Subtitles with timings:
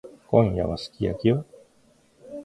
[0.31, 1.45] 今夜はすき焼きよ。